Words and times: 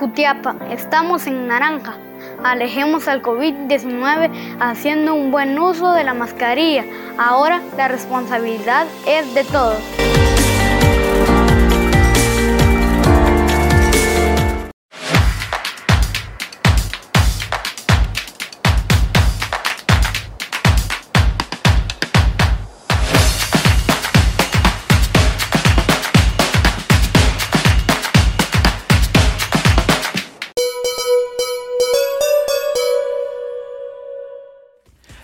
Jutiapa, 0.00 0.56
estamos 0.70 1.26
en 1.26 1.46
naranja. 1.46 1.98
Alejemos 2.42 3.06
al 3.06 3.20
COVID-19 3.20 4.30
haciendo 4.58 5.14
un 5.14 5.30
buen 5.30 5.58
uso 5.58 5.92
de 5.92 6.04
la 6.04 6.14
mascarilla. 6.14 6.86
Ahora 7.18 7.60
la 7.76 7.86
responsabilidad 7.88 8.86
es 9.06 9.34
de 9.34 9.44
todos. 9.44 9.99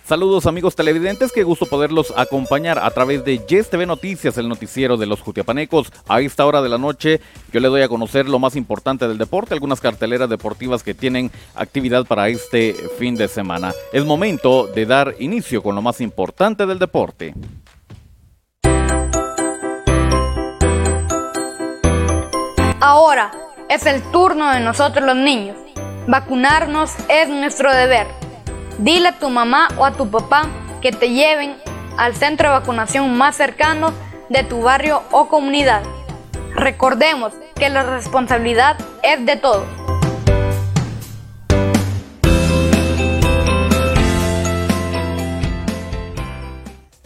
Saludos 0.07 0.47
amigos 0.47 0.77
televidentes, 0.77 1.33
qué 1.33 1.43
gusto 1.43 1.67
poderlos 1.67 2.15
acompañar 2.17 2.79
a 2.79 2.89
través 2.93 3.25
de 3.25 3.39
Yes 3.39 3.71
TV 3.71 3.87
Noticias, 3.87 4.39
el 4.39 4.49
noticiero 4.49 4.97
de 4.97 5.07
los 5.07 5.21
Jutiapanecos. 5.21 5.93
A 6.07 6.21
esta 6.21 6.47
hora 6.47 6.63
de 6.63 6.69
la 6.69 6.79
noche 6.79 7.21
yo 7.53 7.59
le 7.59 7.67
doy 7.67 7.83
a 7.83 7.89
conocer 7.89 8.29
lo 8.29 8.39
más 8.39 8.55
importante 8.55 9.09
del 9.09 9.19
deporte, 9.19 9.55
algunas 9.55 9.81
carteleras 9.81 10.31
deportivas 10.31 10.85
que 10.85 10.95
tienen 10.95 11.33
actividad 11.57 12.07
para 12.07 12.29
este 12.29 12.73
fin 13.01 13.17
de 13.17 13.27
semana. 13.27 13.73
Es 13.93 14.05
momento 14.05 14.69
de 14.69 14.87
dar 14.87 15.17
inicio 15.19 15.61
con 15.61 15.75
lo 15.75 15.83
más 15.83 16.01
importante 16.01 16.67
del 16.67 16.79
deporte. 16.79 17.35
Ahora 22.81 23.33
es 23.69 23.85
el 23.87 24.03
turno 24.13 24.53
de 24.53 24.61
nosotros 24.61 25.05
los 25.05 25.17
niños. 25.17 25.57
Vacunarnos 26.07 26.93
es 27.09 27.29
nuestro 27.29 27.75
deber. 27.75 28.26
Dile 28.79 29.09
a 29.09 29.19
tu 29.19 29.31
mamá 29.31 29.69
o 29.79 29.85
a 29.85 29.93
tu 29.93 30.11
papá 30.11 30.47
que 30.83 30.93
te 30.93 31.11
lleven 31.11 31.57
al 31.97 32.15
centro 32.15 32.49
de 32.49 32.59
vacunación 32.59 33.17
más 33.17 33.35
cercano 33.35 33.93
de 34.29 34.43
tu 34.43 34.61
barrio 34.61 35.03
o 35.13 35.29
comunidad. 35.29 35.83
Recordemos 36.55 37.33
que 37.55 37.71
la 37.71 37.83
responsabilidad 37.83 38.77
es 39.03 39.25
de 39.25 39.37
todos. 39.37 39.96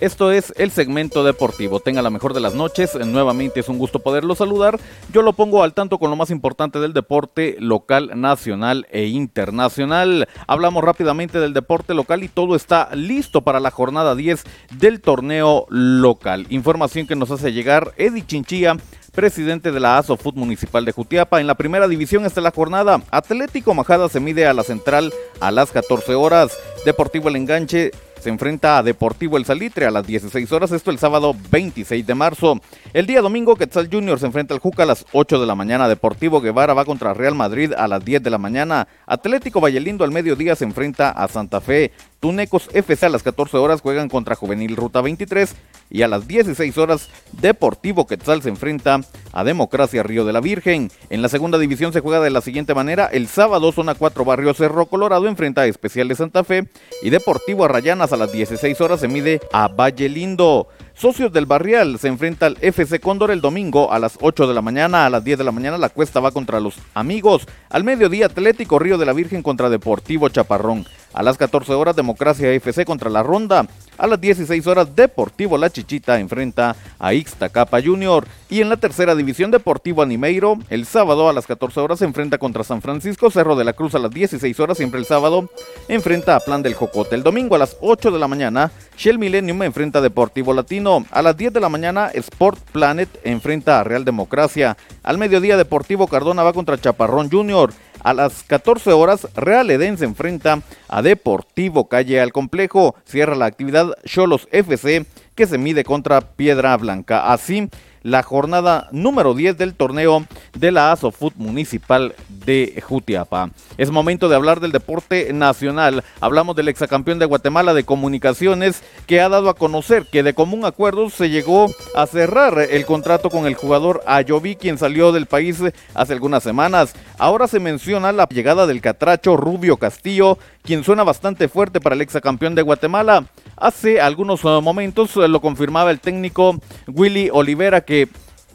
Esto 0.01 0.33
es 0.33 0.55
el 0.56 0.70
segmento 0.70 1.25
deportivo. 1.25 1.79
Tenga 1.79 2.01
la 2.01 2.09
mejor 2.09 2.33
de 2.33 2.41
las 2.41 2.55
noches. 2.55 2.95
Nuevamente 2.95 3.61
es 3.61 3.69
un 3.69 3.77
gusto 3.77 3.98
poderlo 3.98 4.34
saludar. 4.34 4.81
Yo 5.12 5.20
lo 5.20 5.34
pongo 5.34 5.62
al 5.62 5.75
tanto 5.75 5.98
con 5.98 6.09
lo 6.09 6.17
más 6.17 6.31
importante 6.31 6.81
del 6.81 6.95
deporte 6.95 7.56
local, 7.61 8.12
nacional 8.19 8.87
e 8.91 9.09
internacional. 9.09 10.27
Hablamos 10.47 10.83
rápidamente 10.84 11.39
del 11.39 11.53
deporte 11.53 11.93
local 11.93 12.25
y 12.25 12.28
todo 12.28 12.56
está 12.56 12.89
listo 12.95 13.43
para 13.43 13.61
la 13.61 13.71
jornada 13.71 14.15
10 14.15 14.43
del 14.78 15.03
torneo 15.03 15.67
local. 15.69 16.47
Información 16.48 17.06
que 17.06 17.15
nos 17.15 17.31
hace 17.31 17.53
llegar 17.53 17.93
Eddie 17.98 18.27
Chinchilla 18.27 18.78
presidente 19.11 19.73
de 19.73 19.81
la 19.81 19.98
ASOFUT 19.98 20.37
Municipal 20.37 20.84
de 20.84 20.93
Jutiapa. 20.93 21.41
En 21.41 21.47
la 21.47 21.56
primera 21.56 21.89
división 21.89 22.25
está 22.25 22.41
la 22.41 22.53
jornada. 22.53 23.03
Atlético 23.11 23.75
Majada 23.75 24.09
se 24.09 24.21
mide 24.21 24.47
a 24.47 24.55
la 24.55 24.62
central 24.62 25.12
a 25.41 25.51
las 25.51 25.73
14 25.73 26.15
horas. 26.15 26.56
Deportivo 26.84 27.28
El 27.28 27.37
Enganche 27.37 27.91
se 28.21 28.29
enfrenta 28.29 28.79
a 28.79 28.83
Deportivo 28.83 29.37
El 29.37 29.45
Salitre 29.45 29.87
a 29.87 29.91
las 29.91 30.07
16 30.07 30.53
horas, 30.53 30.73
esto 30.73 30.91
el 30.91 30.99
sábado 30.99 31.35
26 31.51 32.07
de 32.07 32.15
marzo. 32.15 32.61
El 32.93 33.07
día 33.07 33.21
domingo, 33.21 33.57
Quetzal 33.57 33.89
Junior 33.91 34.19
se 34.19 34.27
enfrenta 34.27 34.55
al 34.55 34.61
Juca 34.61 34.83
a 34.83 34.87
las 34.87 35.07
8 35.12 35.41
de 35.41 35.47
la 35.47 35.55
mañana. 35.55 35.89
Deportivo 35.89 36.41
Guevara 36.41 36.75
va 36.75 36.85
contra 36.85 37.15
Real 37.15 37.35
Madrid 37.35 37.73
a 37.73 37.89
las 37.89 38.05
10 38.05 38.23
de 38.23 38.31
la 38.31 38.39
mañana. 38.39 38.87
Atlético 39.07 39.61
Vallelindo 39.61 40.05
al 40.05 40.11
mediodía 40.11 40.55
se 40.55 40.65
enfrenta 40.65 41.11
a 41.11 41.28
Santa 41.28 41.61
Fe. 41.61 41.93
Tunecos 42.20 42.69
FC 42.75 43.06
a 43.06 43.08
las 43.08 43.22
14 43.22 43.56
horas 43.56 43.81
juegan 43.81 44.10
contra 44.10 44.34
Juvenil 44.36 44.76
Ruta 44.76 45.00
23 45.00 45.56
y 45.88 46.03
a 46.03 46.08
las 46.08 46.28
16 46.28 46.76
horas 46.76 47.08
Deportivo 47.41 48.06
Quetzal 48.06 48.42
se 48.42 48.50
enfrenta 48.50 49.00
a 49.32 49.42
Democracia 49.42 50.03
Río 50.03 50.26
de 50.26 50.34
la 50.34 50.42
Virgen. 50.42 50.91
En 51.08 51.22
la 51.22 51.31
segunda 51.31 51.58
división 51.58 51.94
se 51.94 52.00
juega 52.00 52.20
de 52.20 52.28
la 52.28 52.42
siguiente 52.42 52.75
manera. 52.75 53.06
El 53.06 53.26
sábado 53.26 53.72
zona 53.72 53.94
4 53.94 54.25
Barrio 54.26 54.53
Cerro 54.53 54.84
Colorado 54.84 55.28
enfrenta 55.28 55.62
a 55.62 55.66
Especial 55.66 56.08
de 56.08 56.14
Santa 56.14 56.44
Fe 56.44 56.69
y 57.03 57.08
Deportivo 57.08 57.64
Arrayanas 57.64 58.12
a 58.12 58.19
las 58.19 58.32
16 58.32 58.78
horas 58.82 59.00
se 59.00 59.08
mide 59.08 59.41
a 59.52 59.69
Valle 59.69 60.10
Lindo. 60.10 60.69
Socios 61.00 61.33
del 61.33 61.47
Barrial 61.47 61.99
se 61.99 62.09
enfrenta 62.09 62.44
al 62.44 62.59
FC 62.61 63.00
Cóndor 63.00 63.31
el 63.31 63.41
domingo 63.41 63.91
a 63.91 63.99
las 63.99 64.19
8 64.21 64.47
de 64.47 64.53
la 64.53 64.61
mañana. 64.61 65.06
A 65.06 65.09
las 65.09 65.25
10 65.25 65.38
de 65.38 65.44
la 65.44 65.50
mañana 65.50 65.78
la 65.78 65.88
cuesta 65.88 66.21
va 66.21 66.31
contra 66.31 66.61
los 66.61 66.77
amigos. 66.93 67.47
Al 67.71 67.84
mediodía 67.84 68.27
Atlético 68.27 68.78
Río 68.78 68.99
de 68.99 69.06
la 69.06 69.15
Virgen 69.15 69.43
contra 69.43 69.71
Deportivo 69.71 70.28
Chaparrón. 70.28 70.84
A 71.15 71.22
las 71.22 71.38
14 71.38 71.72
horas 71.72 71.97
Democracia 71.97 72.53
FC 72.53 72.84
contra 72.84 73.09
la 73.09 73.22
Ronda. 73.22 73.66
A 73.97 74.06
las 74.06 74.21
16 74.21 74.66
horas 74.66 74.94
Deportivo 74.94 75.56
La 75.56 75.71
Chichita 75.71 76.21
enfrenta 76.21 76.77
a 76.99 77.15
Ixtacapa 77.15 77.81
Junior. 77.81 78.27
Y 78.50 78.61
en 78.61 78.69
la 78.69 78.78
tercera 78.78 79.15
división 79.15 79.53
Deportivo 79.53 80.03
Animeiro, 80.03 80.59
el 80.71 80.84
sábado 80.84 81.28
a 81.28 81.33
las 81.33 81.47
14 81.47 81.78
horas 81.78 82.00
se 82.00 82.05
enfrenta 82.05 82.37
contra 82.37 82.65
San 82.65 82.83
Francisco. 82.83 83.31
Cerro 83.31 83.55
de 83.55 83.62
la 83.62 83.75
Cruz 83.75 83.94
a 83.94 84.00
las 84.00 84.11
16 84.11 84.59
horas, 84.59 84.77
siempre 84.77 84.99
el 84.99 85.06
sábado, 85.06 85.49
enfrenta 85.87 86.34
a 86.34 86.41
Plan 86.41 86.61
del 86.61 86.75
Jocote. 86.75 87.15
El 87.15 87.22
domingo 87.22 87.55
a 87.55 87.59
las 87.59 87.77
8 87.81 88.11
de 88.11 88.19
la 88.19 88.27
mañana, 88.27 88.72
Shell 88.99 89.21
Millennium 89.21 89.62
enfrenta 89.62 90.00
a 90.00 90.03
Deportivo 90.03 90.53
Latino. 90.53 91.06
A 91.12 91.22
las 91.22 91.37
10 91.37 91.53
de 91.53 91.61
la 91.61 91.69
mañana, 91.69 92.11
Sport 92.12 92.59
Planet 92.72 93.09
enfrenta 93.22 93.78
a 93.78 93.84
Real 93.84 94.05
Democracia. 94.05 94.77
Al 95.05 95.17
mediodía, 95.17 95.56
Deportivo 95.56 96.09
Cardona 96.09 96.43
va 96.43 96.53
contra 96.53 96.81
Chaparrón 96.81 97.31
Junior. 97.31 97.72
A 98.03 98.15
las 98.15 98.43
14 98.43 98.91
horas, 98.93 99.28
Real 99.37 99.71
Eden 99.71 99.97
se 99.97 100.06
enfrenta 100.06 100.61
a 100.88 101.03
Deportivo 101.03 101.88
Calle 101.88 102.21
al 102.21 102.32
Complejo. 102.32 102.97
Cierra 103.05 103.37
la 103.37 103.47
actividad 103.47 103.93
Cholos 104.05 104.49
FC 104.50 105.06
que 105.37 105.47
se 105.47 105.59
mide 105.59 105.84
contra 105.84 106.21
Piedra 106.21 106.77
Blanca. 106.77 107.32
Así, 107.32 107.69
la 108.03 108.22
jornada 108.22 108.88
número 108.93 109.34
10 109.34 109.56
del 109.59 109.75
torneo 109.75 110.25
de 110.55 110.72
la 110.72 110.93
ASOFUT 110.93 111.34
Municipal 111.37 112.15
de 112.28 112.83
Jutiapa. 112.87 113.50
Es 113.78 113.91
momento 113.91 114.28
de 114.28 114.37
hablar 114.37 114.61
del 114.61 114.72
deporte 114.72 115.33
nacional. 115.33 116.05
Hablamos 116.21 116.56
del 116.56 116.69
exacampeón 116.69 117.19
de 117.19 117.27
Guatemala 117.27 117.75
de 117.75 117.84
comunicaciones 117.84 118.83
que 119.06 119.21
ha 119.21 119.28
dado 119.28 119.49
a 119.49 119.55
conocer 119.55 120.06
que 120.11 120.22
de 120.22 120.34
común 120.34 120.65
acuerdo 120.65 121.11
se 121.11 121.31
llegó 121.31 121.66
a 121.94 122.06
cerrar 122.06 122.59
el 122.59 122.87
contrato 122.87 123.31
con 123.31 123.47
el 123.47 123.55
jugador 123.55 124.03
Ayoví, 124.06 124.56
quien 124.56 124.78
salió 124.78 125.12
del 125.12 125.27
país 125.27 125.62
hace 125.94 126.12
algunas 126.12 126.43
semanas. 126.43 126.94
Ahora 127.19 127.49
se 127.49 127.61
menciona 127.61 128.12
la 128.12 128.27
llegada 128.28 128.67
del 128.67 128.81
catracho 128.81 129.37
Rubio 129.37 129.77
Castillo, 129.77 130.38
quien 130.62 130.84
suena 130.84 131.05
bastante 131.05 131.49
fuerte 131.49 131.81
para 131.81 131.94
el 131.94 132.00
exacampeón 132.00 132.55
de 132.55 132.62
Guatemala. 132.62 133.27
Hace 133.56 134.00
algunos 134.00 134.43
uh, 134.44 134.62
momentos 134.62 135.17
uh, 135.17 135.28
lo 135.28 135.41
confirmaba 135.41 135.91
el 135.91 136.00
técnico 136.00 136.59
Willy 136.87 137.28
Olivera 137.31 137.82
que 137.91 138.09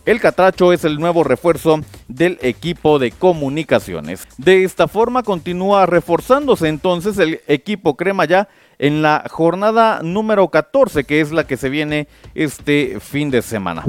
el 0.05 0.21
Catracho 0.21 0.71
es 0.71 0.85
el 0.85 0.97
nuevo 0.97 1.25
refuerzo 1.25 1.81
del 2.07 2.39
equipo 2.41 2.99
de 2.99 3.11
comunicaciones. 3.11 4.25
De 4.37 4.63
esta 4.63 4.87
forma 4.87 5.23
continúa 5.23 5.85
reforzándose 5.85 6.69
entonces 6.69 7.17
el 7.17 7.41
equipo 7.47 7.97
Crema 7.97 8.23
ya 8.23 8.47
en 8.79 9.01
la 9.01 9.25
jornada 9.29 9.99
número 10.01 10.47
14 10.47 11.03
que 11.03 11.19
es 11.19 11.33
la 11.33 11.45
que 11.45 11.57
se 11.57 11.67
viene 11.67 12.07
este 12.33 13.01
fin 13.01 13.29
de 13.29 13.41
semana. 13.41 13.83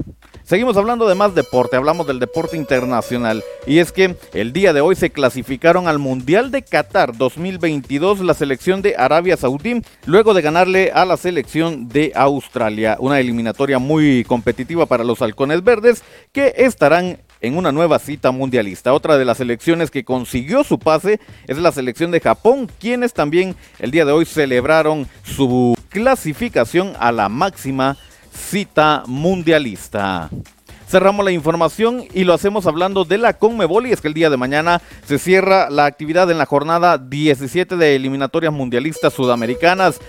Seguimos 0.47 0.77
hablando 0.77 1.09
de 1.09 1.17
más 1.17 1.34
deporte, 1.34 1.75
hablamos 1.75 2.07
del 2.07 2.21
deporte 2.21 2.57
internacional 2.57 3.43
y 3.67 3.79
es 3.81 3.91
que 3.91 4.15
el 4.33 4.53
día 4.53 4.73
de 4.73 4.81
hoy 4.81 4.95
se 4.95 5.11
clasificaron 5.11 5.89
al 5.89 5.99
Mundial 5.99 6.53
de 6.53 6.62
Qatar 6.62 7.17
2022 7.17 8.21
la 8.21 8.33
selección 8.33 8.81
de 8.81 8.95
Arabia 8.97 9.37
Saudí 9.37 9.83
luego 10.05 10.35
de 10.35 10.43
ganarle 10.43 10.93
a 10.93 11.05
la 11.05 11.17
selección 11.17 11.89
de 11.89 12.12
Australia, 12.15 12.97
una 13.01 13.19
eliminatoria 13.19 13.81
muy 13.81 14.23
competitiva 14.23 14.87
para 14.87 15.03
los 15.03 15.21
halcones 15.21 15.65
verdes 15.65 16.05
que 16.31 16.55
estarán 16.59 17.19
en 17.41 17.56
una 17.56 17.73
nueva 17.73 17.99
cita 17.99 18.31
mundialista. 18.31 18.93
Otra 18.93 19.19
de 19.19 19.25
las 19.25 19.38
selecciones 19.38 19.91
que 19.91 20.05
consiguió 20.05 20.62
su 20.62 20.79
pase 20.79 21.19
es 21.49 21.59
la 21.59 21.73
selección 21.73 22.12
de 22.12 22.20
Japón, 22.20 22.70
quienes 22.79 23.15
también 23.15 23.56
el 23.81 23.91
día 23.91 24.05
de 24.05 24.12
hoy 24.12 24.25
celebraron 24.25 25.09
su 25.25 25.76
clasificación 25.88 26.93
a 27.00 27.11
la 27.11 27.29
máxima 27.29 27.97
cita 28.37 29.03
mundialista. 29.06 30.31
Cerramos 30.88 31.25
la 31.25 31.33
información 31.33 32.05
y 32.15 32.23
lo 32.23 32.33
hacemos 32.33 32.67
hablando 32.67 33.05
de 33.05 33.19
la 33.19 33.33
Conmebol 33.33 33.87
y 33.87 33.93
es 33.93 34.00
que 34.00 34.06
el 34.06 34.15
día 34.15 34.31
de 34.31 34.37
mañana 34.37 34.81
se 35.05 35.19
cierra 35.19 35.69
la 35.69 35.85
actividad 35.87 36.31
en 36.31 36.38
la 36.38 36.47
jornada 36.47 36.97
17 36.97 37.77
de 37.77 37.97
eliminatorias 37.97 38.53
mundialistas 38.53 39.12
sudamericanas. 39.12 40.00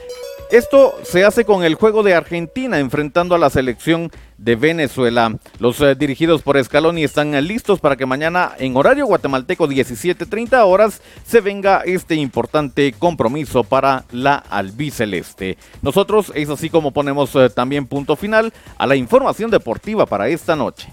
Esto 0.51 0.95
se 1.03 1.25
hace 1.25 1.43
con 1.43 1.63
el 1.63 1.75
juego 1.75 2.03
de 2.03 2.13
Argentina 2.13 2.79
enfrentando 2.79 3.35
a 3.35 3.37
la 3.37 3.49
selección 3.49 4.11
de 4.37 4.55
Venezuela. 4.55 5.37
Los 5.59 5.81
eh, 5.81 5.95
dirigidos 5.95 6.41
por 6.41 6.63
Scaloni 6.63 7.03
están 7.03 7.35
eh, 7.35 7.41
listos 7.41 7.79
para 7.79 7.95
que 7.95 8.05
mañana 8.05 8.53
en 8.57 8.77
horario 8.77 9.07
guatemalteco 9.07 9.67
17:30 9.67 10.63
horas 10.65 11.01
se 11.25 11.41
venga 11.41 11.81
este 11.85 12.15
importante 12.15 12.93
compromiso 12.97 13.63
para 13.63 14.05
la 14.11 14.35
albiceleste. 14.35 15.57
Nosotros 15.81 16.31
es 16.33 16.49
así 16.49 16.69
como 16.69 16.91
ponemos 16.91 17.35
eh, 17.35 17.49
también 17.49 17.87
punto 17.87 18.15
final 18.15 18.53
a 18.77 18.87
la 18.87 18.95
información 18.95 19.51
deportiva 19.51 20.05
para 20.05 20.29
esta 20.29 20.55
noche. 20.55 20.87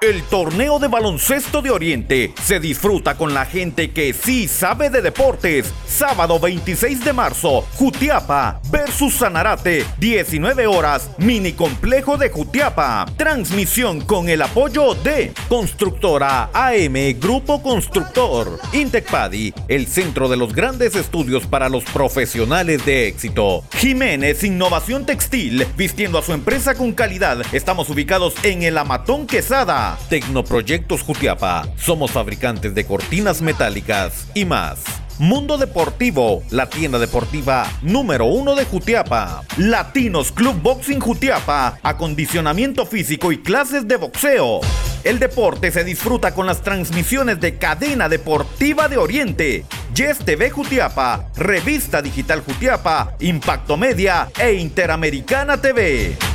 El 0.00 0.22
torneo 0.22 0.78
de 0.78 0.88
baloncesto 0.88 1.60
de 1.60 1.70
Oriente 1.70 2.32
se 2.42 2.58
disfruta 2.58 3.18
con 3.18 3.34
la 3.34 3.44
gente 3.44 3.90
que 3.90 4.14
sí 4.14 4.48
sabe 4.48 4.88
de 4.88 5.02
deportes. 5.02 5.74
Sábado 5.86 6.40
26 6.40 7.04
de 7.04 7.12
marzo, 7.12 7.66
Jutiapa 7.74 8.62
versus 9.00 9.14
Sanarate, 9.14 9.86
19 9.98 10.66
horas, 10.66 11.10
mini 11.16 11.52
complejo 11.52 12.18
de 12.18 12.28
Jutiapa. 12.28 13.06
Transmisión 13.16 14.02
con 14.02 14.28
el 14.28 14.42
apoyo 14.42 14.94
de 14.94 15.32
Constructora 15.48 16.50
AM 16.52 17.18
Grupo 17.18 17.62
Constructor, 17.62 18.58
Intecpadi, 18.74 19.54
el 19.68 19.86
centro 19.86 20.28
de 20.28 20.36
los 20.36 20.54
grandes 20.54 20.96
estudios 20.96 21.46
para 21.46 21.70
los 21.70 21.84
profesionales 21.84 22.84
de 22.84 23.08
éxito. 23.08 23.64
Jiménez 23.78 24.44
Innovación 24.44 25.06
Textil, 25.06 25.66
vistiendo 25.78 26.18
a 26.18 26.22
su 26.22 26.34
empresa 26.34 26.74
con 26.74 26.92
calidad. 26.92 27.38
Estamos 27.52 27.88
ubicados 27.88 28.34
en 28.42 28.64
el 28.64 28.76
Amatón 28.76 29.26
Quesada. 29.26 29.98
Tecnoproyectos 30.10 31.02
Jutiapa. 31.02 31.66
Somos 31.78 32.10
fabricantes 32.10 32.74
de 32.74 32.84
cortinas 32.84 33.40
metálicas 33.40 34.26
y 34.34 34.44
más. 34.44 34.99
Mundo 35.20 35.58
Deportivo, 35.58 36.42
la 36.48 36.70
tienda 36.70 36.98
deportiva 36.98 37.70
número 37.82 38.24
uno 38.24 38.54
de 38.54 38.64
Jutiapa. 38.64 39.42
Latinos 39.58 40.32
Club 40.32 40.62
Boxing 40.62 40.98
Jutiapa, 40.98 41.78
acondicionamiento 41.82 42.86
físico 42.86 43.30
y 43.30 43.42
clases 43.42 43.86
de 43.86 43.96
boxeo. 43.96 44.62
El 45.04 45.18
deporte 45.18 45.70
se 45.72 45.84
disfruta 45.84 46.32
con 46.32 46.46
las 46.46 46.62
transmisiones 46.62 47.38
de 47.38 47.58
Cadena 47.58 48.08
Deportiva 48.08 48.88
de 48.88 48.96
Oriente, 48.96 49.66
Yes 49.94 50.20
TV 50.20 50.48
Jutiapa, 50.48 51.26
Revista 51.36 52.00
Digital 52.00 52.40
Jutiapa, 52.40 53.14
Impacto 53.20 53.76
Media 53.76 54.30
e 54.38 54.54
Interamericana 54.54 55.60
TV. 55.60 56.29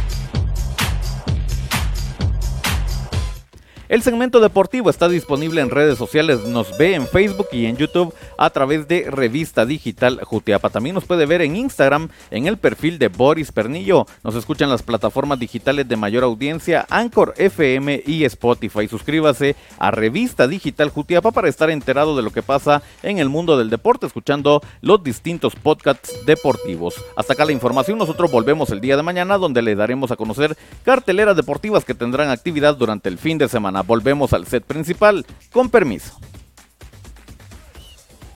El 3.88 4.02
segmento 4.02 4.40
deportivo 4.40 4.90
está 4.90 5.08
disponible 5.08 5.62
en 5.62 5.70
redes 5.70 6.00
sociales, 6.00 6.40
nos 6.48 6.76
ve 6.76 6.96
en 6.96 7.06
Facebook 7.06 7.50
y 7.52 7.68
en 7.68 7.78
YouTube 7.78 8.16
a 8.36 8.50
través 8.50 8.88
de 8.88 9.12
Revista 9.12 9.64
Digital 9.64 10.22
Jutiapa. 10.24 10.72
También 10.72 10.96
nos 10.96 11.06
puede 11.06 11.28
ver 11.28 11.44
en 11.44 11.56
Instagram 11.56 12.10
en 12.32 12.48
el 12.48 12.58
perfil 12.58 12.98
de 12.98 13.10
Boris 13.10 13.52
Pernillo. 13.52 14.08
Nos 14.24 14.34
escuchan 14.34 14.72
las 14.72 14.82
plataformas 14.82 15.38
digitales 15.38 15.88
de 15.88 15.98
mayor 15.98 16.24
audiencia, 16.24 16.88
Anchor 16.90 17.36
FM 17.38 18.02
y 18.08 18.24
Spotify. 18.24 18.88
Suscríbase 18.88 19.56
a 19.78 19.92
Revista 19.92 20.48
Digital 20.48 20.90
Jutiapa 20.90 21.30
para 21.30 21.48
estar 21.48 21.70
enterado 21.70 22.18
de 22.18 22.24
lo 22.24 22.32
que 22.32 22.42
pasa 22.42 22.82
en 23.04 23.20
el 23.20 23.30
mundo 23.30 23.56
del 23.56 23.70
deporte, 23.70 24.08
escuchando 24.08 24.64
los 24.82 25.04
distintos 25.04 25.56
podcasts 25.56 26.12
deportivos. 26.26 26.96
Hasta 27.16 27.34
acá 27.34 27.46
la 27.46 27.52
información, 27.52 28.00
nosotros 28.00 28.32
volvemos 28.32 28.72
el 28.72 28.82
día 28.82 28.98
de 28.98 29.04
mañana 29.04 29.38
donde 29.38 29.62
le 29.62 29.76
daremos 29.76 30.10
a 30.10 30.16
conocer 30.16 30.58
carteleras 30.84 31.36
deportivas 31.36 31.86
que 31.86 31.94
tendrán 31.94 32.32
actividad 32.32 32.76
durante 32.76 33.10
el 33.10 33.20
fin 33.20 33.38
de 33.38 33.48
semana. 33.48 33.76
Volvemos 33.88 34.34
al 34.34 34.48
set 34.48 34.64
principal. 34.64 35.26
Con 35.52 35.70
permiso. 35.70 36.20